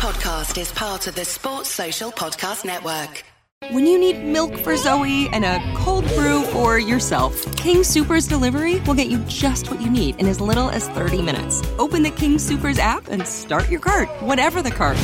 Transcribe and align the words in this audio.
podcast 0.00 0.58
is 0.58 0.72
part 0.72 1.06
of 1.08 1.14
the 1.14 1.26
Sports 1.26 1.68
Social 1.68 2.10
Podcast 2.10 2.64
Network. 2.64 3.22
When 3.70 3.86
you 3.86 3.98
need 3.98 4.24
milk 4.24 4.56
for 4.60 4.74
Zoe 4.74 5.28
and 5.28 5.44
a 5.44 5.60
cold 5.76 6.06
brew 6.14 6.42
for 6.44 6.78
yourself, 6.78 7.44
King 7.58 7.80
Soopers 7.80 8.26
delivery 8.26 8.80
will 8.80 8.94
get 8.94 9.08
you 9.08 9.18
just 9.26 9.70
what 9.70 9.78
you 9.78 9.90
need 9.90 10.16
in 10.16 10.26
as 10.26 10.40
little 10.40 10.70
as 10.70 10.88
30 10.88 11.20
minutes. 11.20 11.60
Open 11.78 12.02
the 12.02 12.10
King 12.10 12.38
Soopers 12.38 12.78
app 12.78 13.08
and 13.08 13.28
start 13.28 13.68
your 13.68 13.78
cart, 13.78 14.08
whatever 14.22 14.62
the 14.62 14.70
cart. 14.70 14.96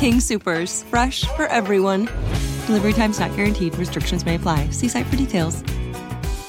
King 0.00 0.14
Soopers, 0.14 0.82
fresh 0.86 1.24
for 1.36 1.46
everyone. 1.46 2.06
Delivery 2.66 2.92
times 2.92 3.20
not 3.20 3.36
guaranteed. 3.36 3.78
Restrictions 3.78 4.26
may 4.26 4.34
apply. 4.34 4.68
See 4.70 4.88
site 4.88 5.06
for 5.06 5.14
details. 5.14 5.62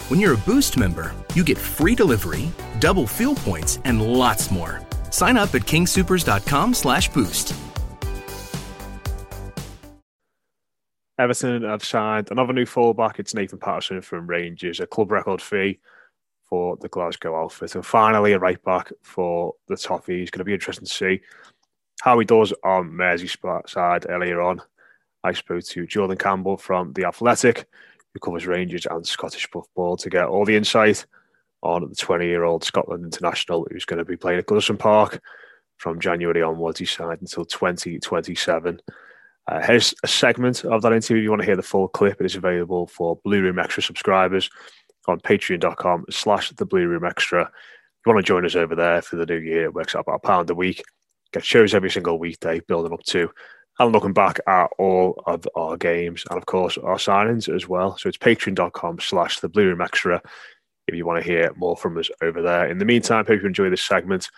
When 0.07 0.19
you're 0.19 0.33
a 0.33 0.37
Boost 0.37 0.75
member, 0.75 1.13
you 1.35 1.43
get 1.43 1.59
free 1.59 1.93
delivery, 1.93 2.51
double 2.79 3.05
fuel 3.05 3.35
points, 3.35 3.77
and 3.85 4.01
lots 4.01 4.49
more. 4.49 4.81
Sign 5.11 5.37
up 5.37 5.53
at 5.53 5.61
kingsoopers.com 5.61 6.73
slash 6.73 7.09
boost. 7.09 7.53
Everton 11.19 11.61
have 11.61 11.83
signed 11.83 12.31
another 12.31 12.51
new 12.51 12.65
fullback. 12.65 13.19
It's 13.19 13.35
Nathan 13.35 13.59
Patterson 13.59 14.01
from 14.01 14.25
Rangers, 14.25 14.79
a 14.79 14.87
club 14.87 15.11
record 15.11 15.39
fee 15.39 15.79
for 16.49 16.77
the 16.77 16.89
Glasgow 16.89 17.39
outfit. 17.39 17.75
And 17.75 17.85
finally, 17.85 18.31
a 18.31 18.39
right 18.39 18.61
back 18.63 18.91
for 19.03 19.53
the 19.67 19.75
Toffees. 19.75 20.31
Going 20.31 20.39
to 20.39 20.43
be 20.43 20.55
interesting 20.55 20.87
to 20.87 20.91
see 20.91 21.21
how 22.01 22.17
he 22.17 22.25
does 22.25 22.51
on 22.63 22.89
Merseyside 22.89 24.09
earlier 24.09 24.41
on. 24.41 24.63
I 25.23 25.33
spoke 25.33 25.63
to 25.65 25.85
Jordan 25.85 26.17
Campbell 26.17 26.57
from 26.57 26.93
The 26.93 27.05
Athletic, 27.05 27.67
who 28.13 28.19
covers 28.19 28.47
Rangers 28.47 28.87
and 28.87 29.05
Scottish 29.05 29.47
football, 29.51 29.97
to 29.97 30.09
get 30.09 30.25
all 30.25 30.43
the 30.43 30.55
insight 30.55 31.05
on 31.61 31.87
the 31.87 31.95
20 31.95 32.25
year 32.25 32.43
old 32.43 32.63
Scotland 32.63 33.03
international 33.03 33.67
who's 33.69 33.85
going 33.85 33.99
to 33.99 34.05
be 34.05 34.17
playing 34.17 34.39
at 34.39 34.45
Goodison 34.45 34.79
Park 34.79 35.21
from 35.77 35.99
January 35.99 36.41
onwards. 36.41 36.79
He 36.79 36.85
signed 36.85 37.21
until 37.21 37.45
2027. 37.45 38.81
Uh, 39.47 39.61
here's 39.61 39.93
a 40.03 40.07
segment 40.07 40.63
of 40.65 40.81
that 40.81 40.93
interview. 40.93 41.17
If 41.17 41.23
you 41.23 41.29
want 41.29 41.41
to 41.41 41.45
hear 41.45 41.55
the 41.55 41.63
full 41.63 41.87
clip, 41.87 42.21
it 42.21 42.25
is 42.25 42.35
available 42.35 42.87
for 42.87 43.19
Blue 43.23 43.41
Room 43.41 43.59
Extra 43.59 43.81
subscribers 43.81 44.49
on 45.07 45.19
patreon.com 45.19 46.05
slash 46.09 46.51
the 46.51 46.65
Blue 46.65 46.87
Room 46.87 47.05
Extra. 47.05 47.43
If 47.43 48.05
you 48.05 48.13
want 48.13 48.25
to 48.25 48.27
join 48.27 48.45
us 48.45 48.55
over 48.55 48.75
there 48.75 49.01
for 49.01 49.15
the 49.15 49.25
new 49.25 49.39
year, 49.39 49.65
it 49.65 49.73
works 49.73 49.95
out 49.95 50.01
about 50.01 50.21
a 50.23 50.27
pound 50.27 50.49
a 50.49 50.55
week. 50.55 50.83
Get 51.33 51.43
shows 51.43 51.73
every 51.73 51.89
single 51.89 52.19
weekday, 52.19 52.59
building 52.61 52.93
up 52.93 53.03
to 53.03 53.31
and 53.79 53.91
looking 53.91 54.13
back 54.13 54.39
at 54.47 54.69
all 54.77 55.21
of 55.25 55.47
our 55.55 55.77
games 55.77 56.23
and 56.29 56.37
of 56.37 56.45
course 56.45 56.77
our 56.77 56.97
signings 56.97 57.53
as 57.53 57.67
well. 57.67 57.97
So 57.97 58.09
it's 58.09 58.17
patreon.com 58.17 58.99
slash 58.99 59.39
the 59.39 59.49
Blue 59.49 59.67
Room 59.67 59.81
Extra 59.81 60.21
if 60.87 60.95
you 60.95 61.05
want 61.05 61.23
to 61.23 61.29
hear 61.29 61.51
more 61.55 61.77
from 61.77 61.97
us 61.97 62.09
over 62.21 62.41
there. 62.41 62.67
In 62.67 62.77
the 62.77 62.85
meantime, 62.85 63.25
hope 63.25 63.41
you 63.41 63.47
enjoy 63.47 63.69
this 63.69 63.83
segment. 63.83 64.29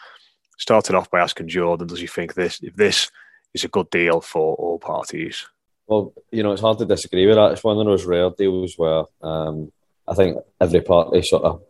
Started 0.58 0.96
off 0.96 1.10
by 1.10 1.20
asking 1.20 1.48
Jordan, 1.48 1.88
does 1.88 2.00
he 2.00 2.08
think 2.08 2.34
this 2.34 2.60
if 2.62 2.76
this 2.76 3.10
is 3.54 3.64
a 3.64 3.70
good 3.70 3.90
deal 3.90 4.22
for 4.22 4.56
all 4.56 4.80
parties? 4.80 5.46
Well, 5.88 6.14
you 6.32 6.44
know, 6.44 6.52
it's 6.52 6.62
hard 6.62 6.78
to 6.80 6.86
disagree 6.86 7.28
with 7.28 7.36
that. 7.36 7.52
It's 7.52 7.64
one 7.64 7.78
of 7.78 7.86
those 7.86 8.06
rare 8.06 8.30
deals 8.30 8.76
where 8.78 9.04
um, 9.22 9.72
I 10.08 10.14
think 10.14 10.38
every 10.62 10.82
party 10.82 11.22
sort 11.22 11.44
of 11.44 11.62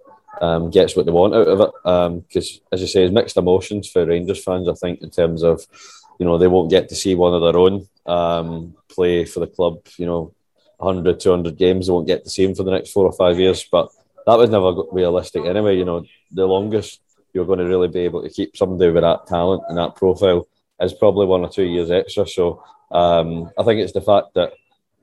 um, 0.42 0.70
gets 0.70 0.96
what 0.96 1.06
they 1.06 1.12
want 1.12 1.34
out 1.34 1.48
of 1.48 1.60
it. 1.62 2.24
Because, 2.28 2.58
um, 2.58 2.68
as 2.72 2.82
you 2.82 2.88
say, 2.88 3.04
it's 3.04 3.14
mixed 3.14 3.38
emotions 3.38 3.90
for 3.90 4.06
Rangers 4.06 4.44
fans, 4.44 4.68
I 4.68 4.74
think, 4.74 5.02
in 5.02 5.10
terms 5.10 5.44
of, 5.44 5.66
you 6.20 6.26
know, 6.26 6.38
they 6.38 6.48
won't 6.48 6.70
get 6.70 6.90
to 6.90 6.96
see 6.96 7.16
one 7.16 7.34
of 7.34 7.42
their 7.42 7.60
own 7.60 7.88
um, 8.06 8.76
play 8.88 9.26
for 9.26 9.40
the 9.40 9.48
club, 9.48 9.80
you 9.98 10.06
know, 10.06 10.34
100, 10.78 11.20
200 11.20 11.58
games. 11.58 11.88
They 11.88 11.94
won't 11.94 12.08
get 12.08 12.24
to 12.24 12.30
see 12.30 12.44
him 12.44 12.56
for 12.56 12.64
the 12.64 12.72
next 12.72 12.92
four 12.92 13.06
or 13.06 13.14
five 13.14 13.40
years. 13.40 13.66
But 13.72 13.90
that 14.26 14.38
was 14.38 14.50
never 14.50 14.74
realistic 14.92 15.46
anyway. 15.46 15.78
You 15.78 15.86
know, 15.86 16.06
the 16.32 16.46
longest 16.46 17.02
you're 17.34 17.46
going 17.46 17.60
to 17.60 17.66
really 17.66 17.88
be 17.88 18.02
able 18.02 18.22
to 18.22 18.30
keep 18.30 18.56
somebody 18.56 18.92
with 18.92 19.04
that 19.04 19.28
talent 19.28 19.64
and 19.68 19.78
that 19.78 19.96
profile 19.96 20.48
is 20.82 20.94
probably 20.94 21.26
one 21.26 21.42
or 21.42 21.50
two 21.50 21.64
years 21.64 21.92
extra. 21.92 22.28
So 22.28 22.64
um, 22.92 23.50
I 23.58 23.64
think 23.64 23.82
it's 23.82 23.94
the 23.94 24.02
fact 24.02 24.28
that 24.36 24.54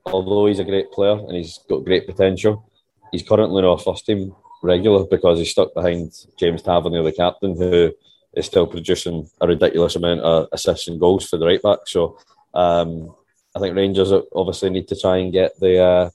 although 0.05 0.47
he's 0.47 0.59
a 0.59 0.65
great 0.65 0.91
player 0.91 1.17
and 1.17 1.35
he's 1.35 1.59
got 1.69 1.85
great 1.85 2.07
potential, 2.07 2.69
he's 3.11 3.23
currently 3.23 3.63
our 3.63 3.77
first 3.77 4.05
team 4.05 4.33
regular 4.63 5.05
because 5.05 5.39
he's 5.39 5.51
stuck 5.51 5.73
behind 5.73 6.13
James 6.39 6.61
Tavernier, 6.61 7.03
the 7.03 7.11
captain, 7.11 7.55
who 7.57 7.91
is 8.33 8.45
still 8.45 8.65
producing 8.65 9.29
a 9.41 9.47
ridiculous 9.47 9.95
amount 9.95 10.21
of 10.21 10.47
assists 10.53 10.87
and 10.87 10.99
goals 10.99 11.27
for 11.27 11.37
the 11.37 11.45
right 11.45 11.61
back. 11.61 11.79
So 11.85 12.17
um, 12.53 13.13
I 13.55 13.59
think 13.59 13.75
Rangers 13.75 14.13
obviously 14.33 14.69
need 14.69 14.87
to 14.87 14.99
try 14.99 15.17
and 15.17 15.33
get 15.33 15.59
the 15.59 15.79
uh, 15.79 16.09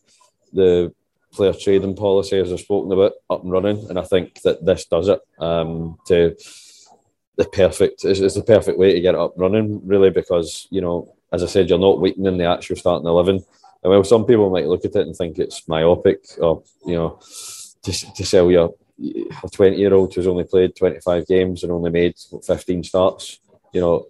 the 0.53 0.95
player 1.37 1.53
trading 1.53 1.95
policy, 1.95 2.39
as 2.39 2.53
I've 2.53 2.61
spoken 2.61 2.93
about, 2.93 3.13
up 3.31 3.43
and 3.43 3.53
running. 3.53 3.89
And 3.89 3.99
I 3.99 4.03
think 4.03 4.41
that 4.43 4.65
this 4.65 4.87
does 4.87 5.09
it 5.09 5.21
um, 5.39 5.99
to 6.07 6.37
the 7.37 7.45
perfect. 7.45 8.05
It's, 8.05 8.21
it's 8.21 8.35
the 8.35 8.43
perfect 8.43 8.79
way 8.79 8.93
to 8.93 9.01
get 9.01 9.15
it 9.15 9.21
up 9.21 9.35
and 9.35 9.43
running, 9.43 9.87
really, 9.87 10.11
because 10.11 10.67
you 10.71 10.81
know, 10.81 11.15
as 11.33 11.43
I 11.43 11.47
said, 11.47 11.69
you're 11.69 11.79
not 11.79 12.01
weakening 12.01 12.39
the 12.39 12.47
actual 12.47 12.77
starting 12.77 13.07
eleven. 13.07 13.37
And 13.83 13.91
well, 13.91 14.03
some 14.05 14.25
people 14.25 14.51
might 14.51 14.67
look 14.67 14.85
at 14.85 14.97
it 14.97 15.07
and 15.07 15.15
think 15.15 15.39
it's 15.39 15.69
myopic, 15.69 16.25
or 16.39 16.63
you 16.85 16.95
know, 16.95 17.21
to, 17.83 18.15
to 18.15 18.25
sell 18.25 18.51
your 18.51 18.75
a 18.99 19.49
20 19.49 19.77
year 19.77 19.93
old 19.93 20.15
who's 20.15 20.27
only 20.27 20.45
played 20.45 20.75
25 20.75 21.27
games 21.27 21.63
and 21.63 21.71
only 21.71 21.91
made 21.91 22.15
15 22.47 22.83
starts. 22.85 23.39
You 23.73 23.81
know, 23.81 24.07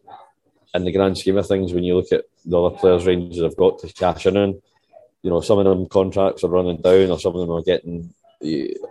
in 0.75 0.85
the 0.85 0.93
grand 0.93 1.19
scheme 1.19 1.37
of 1.39 1.47
things, 1.47 1.73
when 1.73 1.85
you 1.85 1.97
look 1.97 2.13
at 2.13 2.25
the 2.45 2.61
other 2.61 2.77
players' 2.77 3.07
Rangers 3.07 3.43
have 3.43 3.57
got 3.57 3.81
to 3.81 3.93
cash 3.93 4.27
in 4.27 4.61
you 5.27 5.33
know, 5.33 5.41
some 5.41 5.59
of 5.59 5.65
them 5.65 5.87
contracts 5.87 6.45
are 6.45 6.49
running 6.49 6.77
down, 6.77 7.11
or 7.11 7.19
some 7.19 7.35
of 7.35 7.41
them 7.41 7.51
are 7.51 7.63
getting 7.63 8.15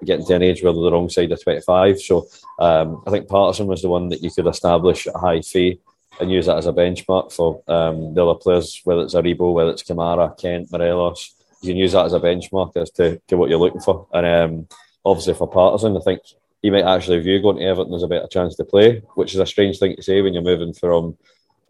getting 0.03 0.25
to 0.25 0.35
an 0.35 0.43
age 0.43 0.61
where 0.61 0.73
they're 0.73 0.83
the 0.83 0.91
wrong 0.91 1.07
side 1.07 1.31
of 1.31 1.41
25. 1.41 2.01
So 2.01 2.27
um, 2.59 3.01
I 3.07 3.11
think 3.11 3.29
Patterson 3.29 3.67
was 3.67 3.81
the 3.81 3.87
one 3.87 4.09
that 4.09 4.21
you 4.21 4.29
could 4.29 4.47
establish 4.47 5.07
a 5.07 5.17
high 5.17 5.39
fee 5.39 5.79
and 6.19 6.29
use 6.29 6.47
that 6.47 6.57
as 6.57 6.65
a 6.65 6.73
benchmark 6.73 7.31
for 7.31 7.61
um, 7.69 8.13
the 8.13 8.25
other 8.25 8.37
players, 8.37 8.81
whether 8.83 9.03
it's 9.03 9.13
Aribo, 9.13 9.53
whether 9.53 9.69
it's 9.69 9.83
Kamara, 9.83 10.37
Kent, 10.37 10.73
Morelos. 10.73 11.33
You 11.61 11.69
can 11.69 11.77
use 11.77 11.93
that 11.93 12.05
as 12.05 12.13
a 12.13 12.19
benchmark 12.19 12.75
as 12.75 12.89
to, 12.91 13.21
to 13.29 13.37
what 13.37 13.49
you're 13.49 13.59
looking 13.59 13.79
for. 13.79 14.05
And 14.11 14.25
um, 14.25 14.67
obviously 15.05 15.35
for 15.35 15.47
Patterson, 15.47 15.95
I 15.95 16.01
think 16.01 16.19
he 16.61 16.69
might 16.69 16.83
actually 16.83 17.19
view 17.21 17.41
going 17.41 17.59
to 17.59 17.63
Everton 17.63 17.93
as 17.93 18.03
a 18.03 18.07
better 18.07 18.27
chance 18.27 18.57
to 18.57 18.65
play, 18.65 19.01
which 19.13 19.33
is 19.33 19.39
a 19.39 19.45
strange 19.45 19.79
thing 19.79 19.95
to 19.95 20.03
say 20.03 20.21
when 20.21 20.33
you're 20.33 20.43
moving 20.43 20.73
from 20.73 21.17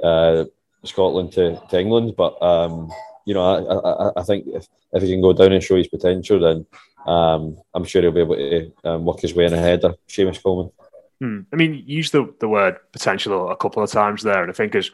uh, 0.02 0.46
Scotland 0.84 1.34
to, 1.34 1.62
to 1.70 1.80
England. 1.80 2.16
But 2.18 2.42
um, 2.42 2.90
you 3.26 3.34
know, 3.34 3.44
I, 3.44 4.08
I, 4.08 4.22
I, 4.22 4.24
think 4.24 4.46
if, 4.48 4.68
if 4.94 5.04
he 5.04 5.12
can 5.12 5.22
go 5.22 5.34
down 5.34 5.52
and 5.52 5.64
show 5.64 5.76
his 5.76 5.88
potential, 5.88 6.40
then 6.40 6.66
um, 7.06 7.58
I'm 7.74 7.84
sure 7.84 8.02
he'll 8.02 8.12
be 8.12 8.22
able 8.22 8.36
to 8.36 8.72
um, 8.84 9.06
work 9.06 9.20
his 9.20 9.34
way 9.34 9.46
in 9.46 9.54
ahead 9.54 9.84
of 9.84 9.98
Seamus 10.08 10.42
Coleman. 10.42 10.72
Hmm. 11.20 11.42
I 11.52 11.56
mean, 11.56 11.74
you 11.74 11.98
used 11.98 12.12
the, 12.12 12.34
the 12.40 12.50
word 12.50 12.78
potential 12.92 13.50
a 13.50 13.56
couple 13.56 13.82
of 13.82 13.92
times 13.92 14.24
there, 14.24 14.42
and 14.42 14.52
I 14.52 14.54
think 14.54 14.76
as 14.76 14.92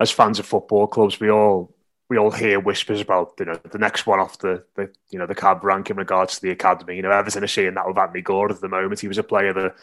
as 0.00 0.10
fans 0.10 0.38
of 0.38 0.46
football 0.46 0.86
clubs, 0.86 1.20
we 1.20 1.30
all 1.30 1.74
we 2.08 2.18
all 2.18 2.30
hear 2.30 2.60
whispers 2.60 3.00
about 3.00 3.32
you 3.38 3.46
know 3.46 3.58
the 3.70 3.78
next 3.78 4.06
one 4.06 4.20
off 4.20 4.38
the, 4.38 4.62
the 4.74 4.92
you 5.10 5.18
know 5.18 5.26
the 5.26 5.34
cab 5.34 5.64
rank 5.64 5.90
in 5.90 5.96
regards 5.96 6.36
to 6.36 6.42
the 6.42 6.50
academy. 6.50 6.96
You 6.96 7.02
know, 7.02 7.10
Everton 7.10 7.44
are 7.44 7.48
seeing 7.48 7.74
that 7.74 7.86
with 7.86 7.98
Anthony 7.98 8.22
Gordon 8.22 8.56
at 8.56 8.60
the 8.60 8.68
moment. 8.68 9.00
He 9.00 9.08
was 9.08 9.18
a 9.18 9.22
player 9.22 9.52
that 9.52 9.74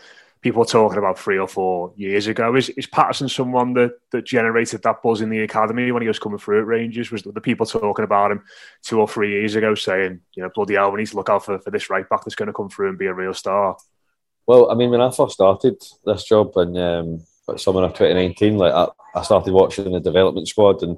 people 0.41 0.65
talking 0.65 0.97
about 0.97 1.19
three 1.19 1.37
or 1.37 1.47
four 1.47 1.93
years 1.95 2.27
ago. 2.27 2.55
Is, 2.55 2.69
is 2.69 2.87
Patterson 2.87 3.29
someone 3.29 3.73
that, 3.73 3.91
that 4.11 4.25
generated 4.25 4.81
that 4.81 5.03
buzz 5.03 5.21
in 5.21 5.29
the 5.29 5.41
academy 5.41 5.91
when 5.91 6.01
he 6.01 6.07
was 6.07 6.19
coming 6.19 6.39
through 6.39 6.61
at 6.61 6.65
Rangers? 6.65 7.11
Was 7.11 7.21
the 7.21 7.39
people 7.39 7.65
talking 7.65 8.05
about 8.05 8.31
him 8.31 8.43
two 8.81 8.99
or 8.99 9.07
three 9.07 9.31
years 9.31 9.55
ago 9.55 9.75
saying, 9.75 10.19
you 10.35 10.43
know, 10.43 10.49
bloody 10.53 10.73
hell, 10.73 10.91
we 10.91 10.99
need 10.99 11.07
to 11.07 11.15
look 11.15 11.29
out 11.29 11.45
for, 11.45 11.59
for 11.59 11.69
this 11.69 11.89
right 11.89 12.07
back 12.09 12.23
that's 12.23 12.35
going 12.35 12.47
to 12.47 12.53
come 12.53 12.69
through 12.69 12.89
and 12.89 12.97
be 12.97 13.05
a 13.05 13.13
real 13.13 13.33
star? 13.33 13.77
Well, 14.47 14.71
I 14.71 14.75
mean, 14.75 14.89
when 14.89 15.01
I 15.01 15.11
first 15.11 15.35
started 15.35 15.81
this 16.05 16.23
job 16.23 16.53
in 16.57 16.75
um, 16.75 17.23
summer 17.57 17.83
of 17.83 17.93
2019, 17.93 18.57
like 18.57 18.73
I, 18.73 18.87
I 19.13 19.21
started 19.21 19.53
watching 19.53 19.91
the 19.91 19.99
development 19.99 20.47
squad 20.47 20.81
and 20.81 20.97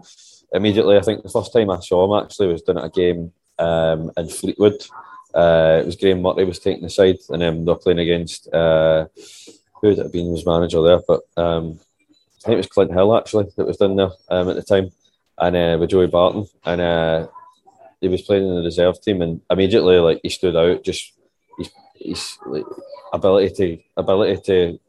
immediately, 0.54 0.98
I 0.98 1.02
think 1.02 1.22
the 1.22 1.30
first 1.30 1.52
time 1.52 1.70
I 1.70 1.80
saw 1.82 2.06
him 2.06 2.24
actually 2.24 2.48
was 2.48 2.62
doing 2.62 2.78
a 2.78 2.90
game 2.90 3.34
um, 3.60 4.10
in 4.16 4.30
Fleetwood 4.30 4.86
uh, 5.34 5.80
it 5.82 5.86
was 5.86 5.96
Graham 5.96 6.22
Murray 6.22 6.46
was 6.46 6.60
taking 6.60 6.84
the 6.84 6.90
side, 6.90 7.18
and 7.30 7.42
then 7.42 7.66
they're 7.66 7.76
playing 7.76 8.00
against 8.00 8.54
uh, 8.54 9.08
who 9.82 9.96
have 9.96 10.12
been 10.12 10.32
was 10.32 10.46
manager 10.46 10.82
there, 10.82 11.02
but 11.08 11.22
um, 11.38 11.80
I 12.38 12.46
think 12.46 12.54
it 12.54 12.58
was 12.58 12.68
Clint 12.68 12.94
Hill 12.94 13.18
actually 13.18 13.48
that 13.58 13.68
was 13.68 13.78
down 13.78 13.96
there 13.96 14.12
um, 14.30 14.50
at 14.50 14.56
the 14.56 14.64
time, 14.64 14.92
and 15.38 15.56
uh, 15.56 15.78
with 15.80 15.90
Joey 15.90 16.08
Barton, 16.08 16.46
and 16.66 16.82
uh, 16.82 17.28
he 18.00 18.08
was 18.08 18.22
playing 18.22 18.48
in 18.48 18.56
the 18.56 18.64
reserve 18.64 19.02
team, 19.02 19.22
and 19.22 19.42
immediately 19.50 19.98
like 19.98 20.20
he 20.24 20.30
stood 20.30 20.56
out, 20.56 20.84
just 20.84 21.14
his, 21.58 21.70
his 21.96 22.38
like, 22.46 22.66
ability 23.14 23.54
to 23.56 23.84
ability 23.98 24.42
to 24.46 24.80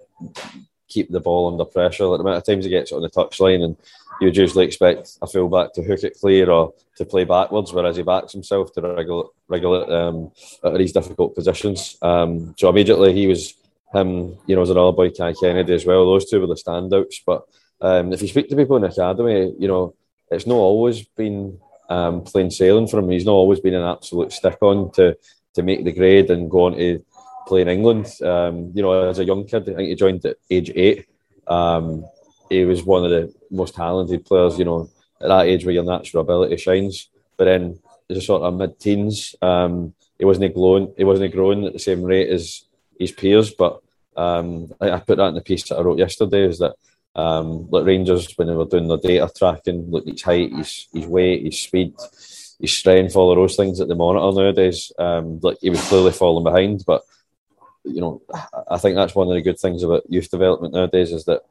keep 0.89 1.11
the 1.11 1.21
ball 1.21 1.51
under 1.51 1.65
pressure. 1.65 2.07
Like 2.07 2.19
the 2.19 2.25
amount 2.25 2.39
of 2.39 2.47
times 2.47 2.65
he 2.65 2.71
gets 2.71 2.93
on 2.93 3.03
the 3.03 3.11
touchline, 3.11 3.65
and 3.65 3.77
you 4.21 4.27
would 4.27 4.37
usually 4.37 4.65
expect 4.65 5.19
a 5.23 5.27
fullback 5.27 5.73
to 5.75 5.83
hook 5.83 6.03
it 6.05 6.19
clear 6.21 6.51
or 6.51 6.73
to 6.97 7.05
play 7.05 7.25
backwards, 7.25 7.73
whereas 7.73 7.97
he 7.97 8.03
backs 8.03 8.33
himself 8.33 8.73
to 8.73 8.81
regulate 8.81 9.27
regulate 9.49 9.89
um, 9.91 10.31
at 10.65 10.77
these 10.79 10.93
difficult 10.93 11.35
positions. 11.35 11.97
Um, 12.03 12.55
so 12.59 12.69
immediately 12.69 13.13
he 13.13 13.27
was 13.27 13.55
him. 13.93 14.37
You 14.47 14.57
know, 14.57 14.63
as 14.63 14.71
another 14.71 14.93
boy, 14.93 15.11
Kai 15.11 15.33
Kennedy 15.33 15.75
as 15.75 15.87
well. 15.87 16.05
Those 16.05 16.29
two 16.29 16.41
were 16.41 16.47
the 16.47 16.55
standouts. 16.55 17.17
But 17.27 17.45
um, 17.81 18.13
if 18.13 18.23
you 18.23 18.29
speak 18.29 18.49
to 18.49 18.57
people 18.57 18.77
in 18.77 18.83
the 18.83 18.89
academy, 18.89 19.55
you 19.59 19.69
know, 19.69 19.95
it's 20.31 20.47
not 20.47 20.57
always 20.57 21.05
been 21.17 21.59
um, 21.89 22.23
plain 22.23 22.51
sailing 22.51 22.89
for 22.89 22.99
him. 22.99 23.11
He's 23.11 23.27
not 23.27 23.33
always 23.33 23.61
been 23.61 23.75
an 23.75 23.83
absolute 23.83 24.33
stick 24.33 24.59
on 24.61 24.91
to 24.93 25.17
to 25.55 25.63
make 25.63 25.85
the 25.85 25.93
grade 25.93 26.31
and 26.31 26.51
go 26.51 26.65
on 26.65 26.77
to 26.77 27.05
play 27.47 27.63
in 27.63 27.69
England. 27.69 28.07
Um, 28.23 28.73
you 28.75 28.83
know, 28.83 29.09
as 29.09 29.19
a 29.19 29.25
young 29.25 29.45
kid, 29.47 29.69
I 29.69 29.75
think 29.75 29.89
he 29.89 29.95
joined 29.95 30.25
at 30.25 30.37
age 30.51 30.71
eight. 30.75 31.07
Um, 31.47 32.05
he 32.59 32.65
was 32.65 32.85
one 32.85 33.05
of 33.05 33.11
the 33.11 33.35
most 33.51 33.75
talented 33.75 34.25
players. 34.25 34.59
You 34.59 34.65
know, 34.65 34.91
at 35.21 35.29
that 35.29 35.47
age 35.47 35.65
where 35.65 35.75
your 35.75 35.85
natural 35.85 36.23
ability 36.23 36.57
shines. 36.57 37.09
But 37.37 37.47
then, 37.47 37.79
as 38.09 38.19
a 38.19 38.21
sort 38.21 38.43
of 38.43 38.55
mid-teens, 38.55 39.35
um, 39.43 39.95
he 40.19 40.25
wasn't 40.25 40.47
a 40.47 40.49
growing. 40.51 40.93
He 40.97 41.05
wasn't 41.05 41.33
growing 41.33 41.65
at 41.65 41.73
the 41.73 41.79
same 41.79 42.03
rate 42.03 42.31
as 42.31 42.65
his 42.99 43.13
peers. 43.13 43.53
But 43.55 43.81
um, 44.17 44.73
I, 44.81 44.91
I, 44.93 45.01
put 45.01 45.19
that 45.19 45.29
in 45.29 45.35
the 45.35 45.41
piece 45.41 45.69
that 45.69 45.79
I 45.79 45.83
wrote 45.83 45.99
yesterday. 45.99 46.45
Is 46.45 46.59
that 46.59 46.75
um, 47.17 47.69
like 47.71 47.87
Rangers 47.87 48.33
when 48.37 48.49
they 48.49 48.55
were 48.55 48.67
doing 48.67 48.89
their 48.89 48.99
data 48.99 49.31
tracking, 49.37 49.91
look 49.91 50.07
his 50.07 50.23
height, 50.23 50.53
his 50.53 50.89
his 50.93 51.07
weight, 51.07 51.45
his 51.45 51.61
speed, 51.61 51.95
his 52.61 52.73
strength, 52.73 53.17
all 53.17 53.33
of 53.33 53.37
those 53.37 53.57
things 53.57 53.79
that 53.79 53.87
they 53.87 53.95
monitor 53.95 54.41
nowadays. 54.41 54.93
Um, 54.99 55.41
like 55.43 55.59
he 55.61 55.71
was 55.71 55.87
clearly 55.89 56.13
falling 56.13 56.45
behind, 56.45 56.85
but 56.87 57.03
you 57.85 58.01
know, 58.01 58.23
I 58.71 58.79
think 58.79 58.97
that's 58.97 59.15
one 59.15 59.29
of 59.29 59.35
the 59.35 59.43
good 59.43 59.59
things 59.59 59.83
about 59.83 60.09
youth 60.09 60.31
development 60.31 60.73
nowadays 60.73 61.13
is 61.13 61.27
that 61.27 61.43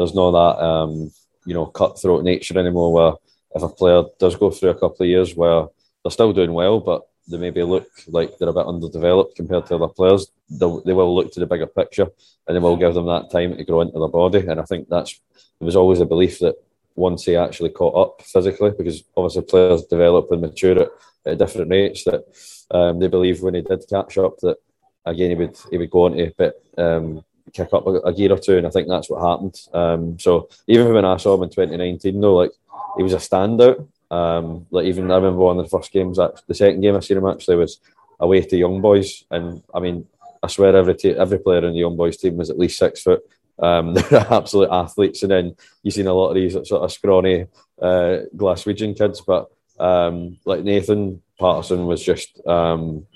there's 0.00 0.14
no 0.14 0.32
that 0.32 0.64
um, 0.64 1.12
you 1.44 1.54
know 1.54 1.66
cutthroat 1.66 2.24
nature 2.24 2.58
anymore. 2.58 2.92
Where 2.92 3.12
if 3.54 3.62
a 3.62 3.68
player 3.68 4.02
does 4.18 4.36
go 4.36 4.50
through 4.50 4.70
a 4.70 4.74
couple 4.74 5.04
of 5.04 5.08
years 5.08 5.36
where 5.36 5.66
they're 6.02 6.10
still 6.10 6.32
doing 6.32 6.52
well, 6.52 6.80
but 6.80 7.02
they 7.28 7.36
maybe 7.36 7.62
look 7.62 7.88
like 8.08 8.38
they're 8.38 8.48
a 8.48 8.52
bit 8.52 8.66
underdeveloped 8.66 9.36
compared 9.36 9.66
to 9.66 9.74
other 9.76 9.88
players, 9.88 10.26
they 10.48 10.66
will 10.66 11.14
look 11.14 11.32
to 11.32 11.40
the 11.40 11.46
bigger 11.46 11.66
picture 11.66 12.08
and 12.46 12.56
they 12.56 12.60
will 12.60 12.76
give 12.76 12.94
them 12.94 13.06
that 13.06 13.30
time 13.30 13.56
to 13.56 13.64
grow 13.64 13.82
into 13.82 13.98
their 13.98 14.08
body. 14.08 14.40
And 14.46 14.58
I 14.58 14.64
think 14.64 14.88
that's 14.88 15.20
there 15.60 15.66
was 15.66 15.76
always 15.76 16.00
a 16.00 16.06
belief 16.06 16.38
that 16.38 16.56
once 16.96 17.24
he 17.24 17.36
actually 17.36 17.70
caught 17.70 17.96
up 17.96 18.22
physically, 18.26 18.72
because 18.76 19.04
obviously 19.16 19.42
players 19.42 19.84
develop 19.84 20.30
and 20.30 20.40
mature 20.40 20.80
at, 20.80 20.88
at 21.26 21.38
different 21.38 21.70
rates, 21.70 22.04
that 22.04 22.24
um, 22.70 22.98
they 22.98 23.08
believe 23.08 23.42
when 23.42 23.54
he 23.54 23.62
did 23.62 23.84
catch 23.88 24.16
up 24.18 24.38
that 24.38 24.56
again 25.04 25.30
he 25.30 25.36
would 25.36 25.56
he 25.70 25.78
would 25.78 25.90
go 25.90 26.06
on 26.06 26.12
to 26.12 26.24
a 26.24 26.30
bit 26.30 26.54
um, 26.78 27.24
kick 27.52 27.72
up 27.72 27.86
a, 27.86 28.12
gear 28.12 28.32
or 28.32 28.38
two, 28.38 28.58
and 28.58 28.66
I 28.66 28.70
think 28.70 28.88
that's 28.88 29.10
what 29.10 29.26
happened. 29.28 29.60
Um, 29.72 30.18
so 30.18 30.48
even 30.66 30.92
when 30.92 31.04
I 31.04 31.16
saw 31.16 31.34
him 31.34 31.42
in 31.42 31.50
2019, 31.50 32.20
though, 32.20 32.36
like 32.36 32.52
he 32.96 33.02
was 33.02 33.12
a 33.12 33.16
standout. 33.16 33.86
Um, 34.10 34.66
like 34.70 34.86
even 34.86 35.10
I 35.10 35.16
remember 35.16 35.38
one 35.38 35.58
of 35.58 35.64
the 35.64 35.76
first 35.76 35.92
games, 35.92 36.18
the 36.18 36.54
second 36.54 36.80
game 36.80 36.96
I 36.96 37.00
seen 37.00 37.18
him 37.18 37.26
actually 37.26 37.56
was 37.56 37.80
away 38.18 38.42
to 38.42 38.56
Young 38.56 38.80
Boys, 38.80 39.24
and 39.30 39.62
I 39.74 39.80
mean 39.80 40.06
I 40.42 40.48
swear 40.48 40.76
every 40.76 40.96
every 41.16 41.38
player 41.38 41.64
in 41.64 41.72
the 41.72 41.80
Young 41.80 41.96
Boys 41.96 42.16
team 42.16 42.36
was 42.36 42.50
at 42.50 42.58
least 42.58 42.78
six 42.78 43.02
foot. 43.02 43.22
Um, 43.58 43.94
they're 44.10 44.26
absolute 44.30 44.70
athletes, 44.70 45.22
and 45.22 45.30
then 45.30 45.56
you've 45.82 45.94
seen 45.94 46.06
a 46.06 46.14
lot 46.14 46.30
of 46.30 46.34
these 46.34 46.52
sort 46.52 46.82
of 46.82 46.92
scrawny 46.92 47.46
uh, 47.80 48.18
Glaswegian 48.36 48.96
kids, 48.96 49.20
but 49.20 49.50
um, 49.78 50.38
like 50.44 50.64
Nathan 50.64 51.22
Patterson 51.38 51.86
was 51.86 52.02
just 52.02 52.44
um, 52.46 53.06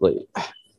like 0.00 0.16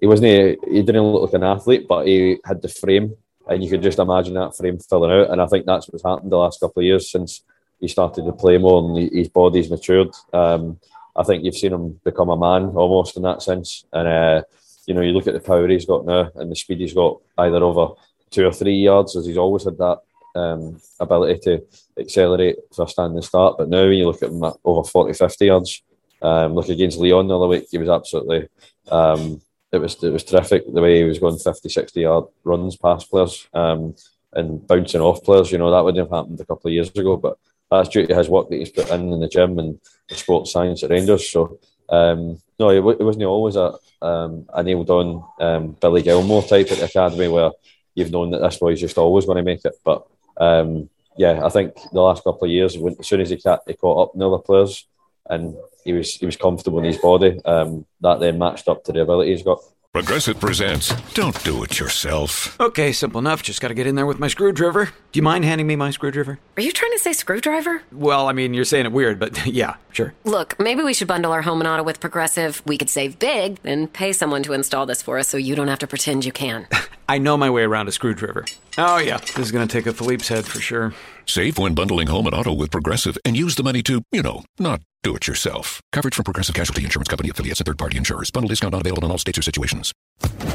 he 0.01 0.07
wasn't 0.07 0.59
he 0.67 0.81
didn't 0.81 1.03
look 1.03 1.31
like 1.31 1.39
an 1.39 1.47
athlete, 1.47 1.87
but 1.87 2.07
he 2.07 2.39
had 2.43 2.61
the 2.61 2.67
frame, 2.67 3.15
and 3.47 3.63
you 3.63 3.69
could 3.69 3.83
just 3.83 3.99
imagine 3.99 4.33
that 4.33 4.57
frame 4.57 4.79
filling 4.79 5.11
out. 5.11 5.29
And 5.29 5.41
I 5.41 5.45
think 5.45 5.65
that's 5.65 5.87
what's 5.87 6.03
happened 6.03 6.31
the 6.31 6.37
last 6.37 6.59
couple 6.59 6.81
of 6.81 6.85
years 6.85 7.09
since 7.09 7.43
he 7.79 7.87
started 7.87 8.25
to 8.25 8.33
play 8.33 8.57
more 8.57 8.79
and 8.83 9.11
his 9.11 9.29
body's 9.29 9.69
matured. 9.69 10.09
Um, 10.33 10.79
I 11.15 11.23
think 11.23 11.43
you've 11.43 11.55
seen 11.55 11.73
him 11.73 11.99
become 12.03 12.29
a 12.29 12.37
man 12.37 12.69
almost 12.75 13.15
in 13.15 13.23
that 13.23 13.41
sense. 13.43 13.85
And 13.93 14.07
uh, 14.07 14.41
you 14.87 14.95
know, 14.95 15.01
you 15.01 15.11
look 15.11 15.27
at 15.27 15.33
the 15.33 15.39
power 15.39 15.67
he's 15.67 15.85
got 15.85 16.05
now 16.05 16.31
and 16.35 16.51
the 16.51 16.55
speed 16.55 16.79
he's 16.79 16.93
got 16.93 17.21
either 17.37 17.63
over 17.63 17.93
two 18.31 18.45
or 18.45 18.51
three 18.51 18.75
yards, 18.75 19.15
as 19.15 19.27
he's 19.27 19.37
always 19.37 19.65
had 19.65 19.77
that 19.77 19.99
um, 20.35 20.81
ability 20.99 21.39
to 21.43 21.63
accelerate 21.99 22.57
for 22.73 22.85
a 22.85 22.87
standing 22.87 23.21
start. 23.21 23.57
But 23.57 23.69
now 23.69 23.83
when 23.83 23.93
you 23.93 24.07
look 24.07 24.23
at 24.23 24.29
him 24.29 24.43
at 24.43 24.55
over 24.63 24.87
40, 24.87 25.13
50 25.13 25.45
yards, 25.45 25.83
um, 26.21 26.55
look 26.55 26.69
against 26.69 26.97
Lyon 26.97 27.27
the 27.27 27.35
other 27.35 27.47
week, 27.47 27.67
he 27.69 27.77
was 27.77 27.89
absolutely 27.89 28.47
um, 28.89 29.41
it 29.71 29.77
was 29.77 30.03
it 30.03 30.11
was 30.11 30.23
terrific 30.23 30.71
the 30.71 30.81
way 30.81 30.97
he 30.97 31.03
was 31.03 31.19
going 31.19 31.37
50, 31.37 31.69
60 31.69 32.01
yard 32.01 32.25
runs 32.43 32.75
past 32.75 33.09
players 33.09 33.47
um, 33.53 33.95
and 34.33 34.65
bouncing 34.67 35.01
off 35.01 35.23
players. 35.23 35.51
You 35.51 35.57
know 35.57 35.71
that 35.71 35.83
wouldn't 35.83 36.05
have 36.05 36.15
happened 36.15 36.39
a 36.39 36.45
couple 36.45 36.67
of 36.67 36.73
years 36.73 36.89
ago, 36.89 37.17
but 37.17 37.37
that's 37.69 37.89
due 37.89 38.05
to 38.05 38.15
his 38.15 38.29
work 38.29 38.49
that 38.49 38.57
he's 38.57 38.69
put 38.69 38.89
in 38.89 39.13
in 39.13 39.19
the 39.19 39.29
gym 39.29 39.57
and 39.59 39.79
the 40.09 40.15
sports 40.15 40.51
science 40.51 40.83
at 40.83 40.89
Rangers. 40.89 41.29
So 41.29 41.59
um, 41.89 42.41
no, 42.59 42.69
it, 42.69 42.99
it, 42.99 43.03
wasn't 43.03 43.23
always 43.23 43.55
a 43.55 43.75
um, 44.01 44.45
a 44.53 44.63
nailed 44.63 44.89
on 44.89 45.23
um, 45.39 45.77
Billy 45.79 46.01
Gilmour 46.01 46.41
type 46.47 46.71
at 46.71 46.79
the 46.79 46.85
academy 46.85 47.27
where 47.27 47.51
you've 47.95 48.11
known 48.11 48.31
that 48.31 48.39
this 48.39 48.57
boy's 48.57 48.79
just 48.79 48.97
always 48.97 49.25
going 49.25 49.37
to 49.37 49.43
make 49.43 49.63
it. 49.65 49.75
But 49.83 50.05
um, 50.37 50.89
yeah, 51.17 51.45
I 51.45 51.49
think 51.49 51.75
the 51.91 52.01
last 52.01 52.23
couple 52.23 52.45
of 52.45 52.51
years, 52.51 52.77
when, 52.77 52.95
as 52.99 53.07
soon 53.07 53.21
as 53.21 53.29
he, 53.29 53.37
caught, 53.37 53.61
he 53.67 53.73
caught 53.73 54.09
up 54.09 54.15
in 54.15 54.21
other 54.21 54.37
players 54.37 54.85
and 55.29 55.55
he 55.83 55.93
was 55.93 56.15
he 56.15 56.25
was 56.25 56.37
comfortable 56.37 56.79
in 56.79 56.85
his 56.85 56.97
body, 56.97 57.39
um, 57.45 57.85
that 58.01 58.19
then 58.19 58.37
matched 58.37 58.67
up 58.67 58.83
to 58.85 58.91
the 58.91 59.01
ability 59.01 59.31
he's 59.31 59.43
got. 59.43 59.59
Progressive 59.93 60.39
presents 60.39 60.93
Don't 61.15 61.43
Do 61.43 61.65
It 61.65 61.77
Yourself. 61.77 62.57
Okay, 62.61 62.93
simple 62.93 63.19
enough. 63.19 63.43
Just 63.43 63.59
got 63.59 63.67
to 63.67 63.73
get 63.73 63.87
in 63.87 63.95
there 63.95 64.05
with 64.05 64.19
my 64.19 64.29
screwdriver. 64.29 64.85
Do 64.85 65.17
you 65.17 65.21
mind 65.21 65.43
handing 65.43 65.67
me 65.67 65.75
my 65.75 65.91
screwdriver? 65.91 66.39
Are 66.55 66.61
you 66.61 66.71
trying 66.71 66.93
to 66.93 66.99
say 66.99 67.11
screwdriver? 67.11 67.83
Well, 67.91 68.29
I 68.29 68.31
mean, 68.31 68.53
you're 68.53 68.63
saying 68.63 68.85
it 68.85 68.93
weird, 68.93 69.19
but 69.19 69.45
yeah, 69.53 69.75
sure. 69.91 70.13
Look, 70.23 70.57
maybe 70.57 70.81
we 70.81 70.93
should 70.93 71.09
bundle 71.09 71.33
our 71.33 71.41
home 71.41 71.59
and 71.59 71.67
auto 71.67 71.83
with 71.83 71.99
Progressive. 71.99 72.61
We 72.65 72.77
could 72.77 72.89
save 72.89 73.19
big 73.19 73.59
and 73.65 73.91
pay 73.91 74.13
someone 74.13 74.43
to 74.43 74.53
install 74.53 74.85
this 74.85 75.01
for 75.01 75.19
us 75.19 75.27
so 75.27 75.35
you 75.35 75.55
don't 75.55 75.67
have 75.67 75.79
to 75.79 75.87
pretend 75.87 76.23
you 76.23 76.31
can. 76.31 76.67
I 77.09 77.17
know 77.17 77.35
my 77.35 77.49
way 77.49 77.63
around 77.63 77.89
a 77.89 77.91
screwdriver. 77.91 78.45
Oh, 78.77 78.97
yeah, 78.97 79.17
this 79.17 79.37
is 79.39 79.51
going 79.51 79.67
to 79.67 79.71
take 79.71 79.87
a 79.87 79.93
Philippe's 79.93 80.29
head 80.29 80.45
for 80.45 80.61
sure. 80.61 80.93
Save 81.25 81.57
when 81.57 81.73
bundling 81.73 82.07
home 82.07 82.27
and 82.27 82.33
auto 82.33 82.53
with 82.53 82.71
Progressive 82.71 83.17
and 83.25 83.35
use 83.35 83.55
the 83.55 83.63
money 83.63 83.83
to, 83.83 84.01
you 84.13 84.23
know, 84.23 84.45
not 84.57 84.79
do 85.03 85.15
it 85.15 85.27
yourself. 85.27 85.81
Coverage 85.91 86.15
from 86.15 86.23
Progressive 86.23 86.55
Casualty 86.55 86.83
Insurance 86.83 87.07
Company 87.07 87.29
affiliates 87.29 87.59
and 87.59 87.67
third 87.67 87.77
party 87.77 87.97
insurers. 87.97 88.31
Bundle 88.31 88.49
discount 88.49 88.73
not 88.73 88.81
available 88.81 89.05
in 89.05 89.11
all 89.11 89.17
states 89.17 89.37
or 89.37 89.41
situations. 89.41 89.93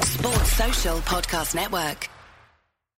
Sports 0.02 0.52
Social 0.52 0.98
Podcast 0.98 1.54
Network. 1.54 2.08